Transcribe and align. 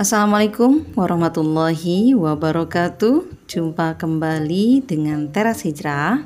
Assalamualaikum 0.00 0.96
warahmatullahi 0.96 2.16
wabarakatuh. 2.16 3.44
Jumpa 3.44 4.00
kembali 4.00 4.80
dengan 4.80 5.28
Teras 5.28 5.60
Hijrah. 5.60 6.24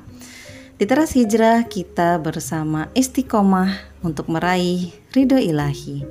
Di 0.79 0.87
Teras 0.87 1.11
Hijrah 1.19 1.67
kita 1.67 2.23
bersama 2.23 2.87
istiqomah 2.95 3.75
untuk 4.07 4.31
meraih 4.31 4.95
ridho 5.11 5.35
ilahi. 5.43 6.07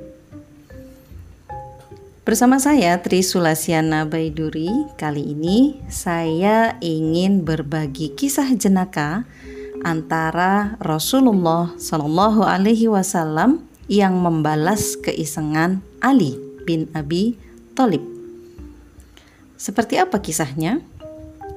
Bersama 2.28 2.60
saya 2.60 3.00
Tri 3.00 3.24
Sulasiana 3.24 4.04
Baiduri, 4.04 4.68
kali 5.00 5.32
ini 5.32 5.80
saya 5.88 6.76
ingin 6.84 7.48
berbagi 7.48 8.12
kisah 8.12 8.52
jenaka 8.60 9.24
antara 9.80 10.76
Rasulullah 10.84 11.72
Shallallahu 11.80 12.44
Alaihi 12.44 12.92
Wasallam 12.92 13.64
yang 13.88 14.20
membalas 14.20 15.00
keisengan 15.00 15.80
Ali 16.04 16.36
bin 16.68 16.92
Abi 16.92 17.40
Thalib. 17.74 18.06
Seperti 19.58 19.98
apa 19.98 20.22
kisahnya? 20.22 20.78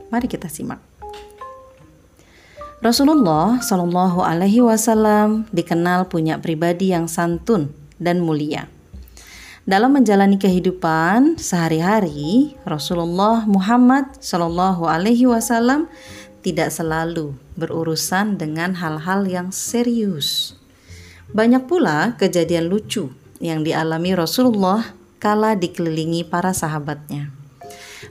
Mari 0.09 0.25
kita 0.25 0.49
simak. 0.49 0.81
Rasulullah 2.81 3.61
Shallallahu 3.61 4.25
Alaihi 4.25 4.65
Wasallam 4.65 5.45
dikenal 5.53 6.09
punya 6.09 6.41
pribadi 6.41 6.89
yang 6.89 7.05
santun 7.05 7.69
dan 8.01 8.25
mulia. 8.25 8.65
Dalam 9.69 9.93
menjalani 9.93 10.41
kehidupan 10.41 11.37
sehari-hari, 11.37 12.57
Rasulullah 12.65 13.45
Muhammad 13.45 14.17
Shallallahu 14.17 14.89
Alaihi 14.89 15.29
Wasallam 15.29 15.85
tidak 16.41 16.73
selalu 16.73 17.37
berurusan 17.53 18.41
dengan 18.41 18.73
hal-hal 18.73 19.29
yang 19.29 19.53
serius. 19.53 20.57
Banyak 21.29 21.69
pula 21.69 22.17
kejadian 22.17 22.73
lucu 22.73 23.13
yang 23.37 23.61
dialami 23.61 24.17
Rasulullah 24.17 24.96
kala 25.17 25.57
dikelilingi 25.57 26.25
para 26.25 26.53
sahabatnya. 26.53 27.33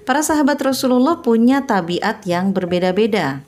Para 0.06 0.22
sahabat 0.22 0.58
Rasulullah 0.62 1.18
punya 1.22 1.66
tabiat 1.66 2.22
yang 2.26 2.54
berbeda-beda. 2.54 3.42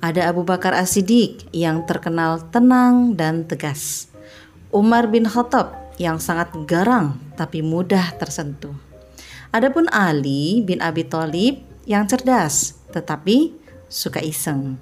Ada 0.00 0.32
Abu 0.32 0.44
Bakar 0.44 0.72
As-Siddiq 0.72 1.48
yang 1.52 1.84
terkenal 1.84 2.48
tenang 2.52 3.16
dan 3.16 3.44
tegas. 3.44 4.08
Umar 4.72 5.08
bin 5.08 5.24
Khattab 5.24 5.72
yang 5.96 6.20
sangat 6.20 6.52
garang 6.68 7.16
tapi 7.36 7.64
mudah 7.64 8.12
tersentuh. 8.16 8.76
Adapun 9.52 9.88
Ali 9.92 10.60
bin 10.60 10.84
Abi 10.84 11.04
Thalib 11.04 11.64
yang 11.88 12.04
cerdas 12.04 12.76
tetapi 12.92 13.56
suka 13.88 14.20
iseng. 14.20 14.76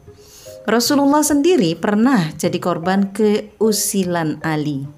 Rasulullah 0.64 1.20
sendiri 1.20 1.76
pernah 1.76 2.32
jadi 2.34 2.56
korban 2.56 3.12
keusilan 3.12 4.40
Ali. 4.40 4.88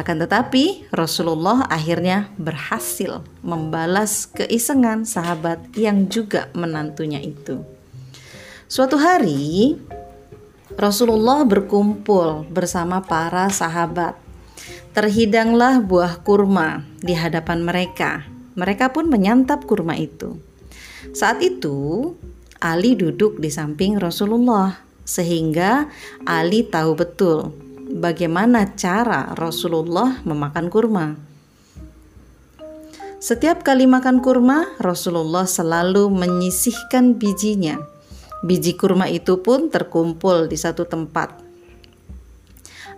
Akan 0.00 0.16
tetapi, 0.16 0.88
Rasulullah 0.96 1.68
akhirnya 1.68 2.32
berhasil 2.40 3.20
membalas 3.44 4.24
keisengan 4.32 5.04
sahabat 5.04 5.60
yang 5.76 6.08
juga 6.08 6.48
menantunya 6.56 7.20
itu. 7.20 7.60
Suatu 8.64 8.96
hari, 8.96 9.76
Rasulullah 10.72 11.44
berkumpul 11.44 12.48
bersama 12.48 13.04
para 13.04 13.52
sahabat. 13.52 14.16
Terhidanglah 14.96 15.84
buah 15.84 16.24
kurma 16.24 16.80
di 17.04 17.12
hadapan 17.12 17.60
mereka. 17.60 18.24
Mereka 18.56 18.96
pun 18.96 19.04
menyantap 19.04 19.68
kurma 19.68 20.00
itu. 20.00 20.40
Saat 21.12 21.44
itu, 21.44 22.08
Ali 22.56 22.96
duduk 22.96 23.36
di 23.36 23.52
samping 23.52 24.00
Rasulullah 24.00 24.80
sehingga 25.04 25.92
Ali 26.24 26.64
tahu 26.64 26.96
betul 26.96 27.52
bagaimana 27.90 28.78
cara 28.78 29.34
Rasulullah 29.34 30.22
memakan 30.22 30.66
kurma. 30.70 31.06
Setiap 33.20 33.60
kali 33.60 33.84
makan 33.84 34.24
kurma, 34.24 34.64
Rasulullah 34.80 35.44
selalu 35.44 36.08
menyisihkan 36.08 37.20
bijinya. 37.20 37.76
Biji 38.40 38.80
kurma 38.80 39.12
itu 39.12 39.44
pun 39.44 39.68
terkumpul 39.68 40.48
di 40.48 40.56
satu 40.56 40.88
tempat. 40.88 41.36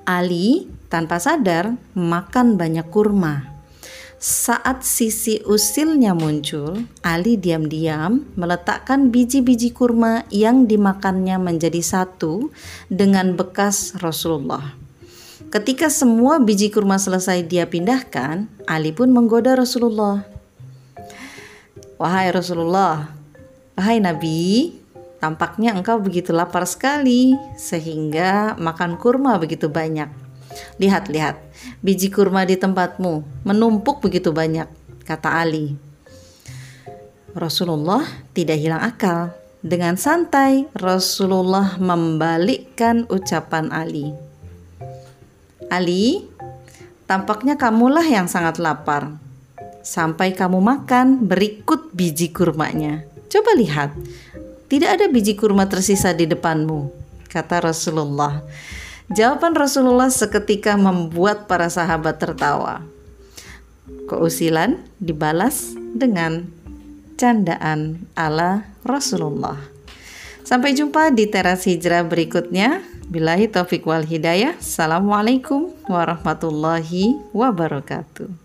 Ali 0.07 0.71
tanpa 0.87 1.19
sadar 1.19 1.75
makan 1.99 2.55
banyak 2.55 2.87
kurma. 2.95 3.51
Saat 4.23 4.87
sisi 4.87 5.43
usilnya 5.43 6.15
muncul, 6.15 6.87
Ali 7.03 7.35
diam-diam 7.35 8.23
meletakkan 8.39 9.11
biji-biji 9.11 9.75
kurma 9.75 10.23
yang 10.31 10.71
dimakannya 10.71 11.43
menjadi 11.43 11.83
satu 11.83 12.55
dengan 12.87 13.35
bekas 13.35 13.99
Rasulullah. 13.99 14.82
Ketika 15.53 15.93
semua 15.93 16.41
biji 16.41 16.73
kurma 16.73 16.97
selesai 16.97 17.45
dia 17.45 17.69
pindahkan, 17.69 18.49
Ali 18.65 18.89
pun 18.89 19.13
menggoda 19.13 19.53
Rasulullah. 19.53 20.25
Wahai 22.01 22.33
Rasulullah, 22.33 23.13
wahai 23.77 24.01
Nabi, 24.01 24.73
tampaknya 25.21 25.77
engkau 25.77 26.01
begitu 26.01 26.33
lapar 26.33 26.65
sekali 26.65 27.37
sehingga 27.61 28.57
makan 28.57 28.97
kurma 28.97 29.37
begitu 29.37 29.69
banyak. 29.69 30.09
Lihat, 30.81 31.13
lihat, 31.13 31.37
biji 31.85 32.09
kurma 32.09 32.49
di 32.49 32.57
tempatmu 32.57 33.45
menumpuk 33.45 34.01
begitu 34.01 34.33
banyak, 34.33 34.73
kata 35.05 35.37
Ali. 35.37 35.77
Rasulullah 37.37 38.09
tidak 38.33 38.57
hilang 38.57 38.81
akal. 38.81 39.37
Dengan 39.61 40.01
santai, 40.01 40.65
Rasulullah 40.73 41.77
membalikkan 41.77 43.05
ucapan 43.13 43.69
Ali. 43.69 44.32
Ali, 45.73 46.29
tampaknya 47.09 47.57
kamulah 47.57 48.05
yang 48.05 48.29
sangat 48.29 48.61
lapar. 48.61 49.17
Sampai 49.81 50.37
kamu 50.37 50.61
makan 50.61 51.25
berikut 51.25 51.97
biji 51.97 52.29
kurmanya. 52.29 53.09
Coba 53.33 53.57
lihat, 53.57 53.97
tidak 54.69 55.01
ada 55.01 55.09
biji 55.09 55.33
kurma 55.33 55.65
tersisa 55.65 56.13
di 56.13 56.29
depanmu, 56.29 56.93
kata 57.33 57.65
Rasulullah. 57.65 58.45
Jawaban 59.09 59.57
Rasulullah 59.57 60.13
seketika 60.13 60.77
membuat 60.77 61.49
para 61.49 61.73
sahabat 61.73 62.21
tertawa. 62.21 62.85
Keusilan 64.13 64.85
dibalas 65.01 65.73
dengan 65.97 66.49
candaan 67.17 68.09
ala 68.13 68.69
Rasulullah. 68.85 69.57
Sampai 70.43 70.77
jumpa 70.77 71.13
di 71.13 71.29
teras 71.29 71.65
hijrah 71.65 72.05
berikutnya. 72.05 72.85
Bilahi 73.13 73.45
taufik 73.45 73.85
wal 73.85 74.09
hidayah. 74.09 74.57
Assalamualaikum 74.57 75.69
warahmatullahi 75.85 77.21
wabarakatuh. 77.37 78.42